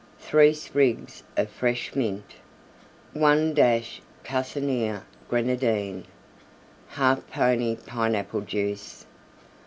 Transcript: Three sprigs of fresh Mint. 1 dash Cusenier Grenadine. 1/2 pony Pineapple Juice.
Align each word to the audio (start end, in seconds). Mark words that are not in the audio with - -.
Three 0.17 0.53
sprigs 0.55 1.21
of 1.37 1.51
fresh 1.51 1.93
Mint. 1.95 2.33
1 3.13 3.53
dash 3.53 4.01
Cusenier 4.23 5.03
Grenadine. 5.29 6.05
1/2 6.93 7.27
pony 7.29 7.75
Pineapple 7.75 8.41
Juice. 8.41 9.05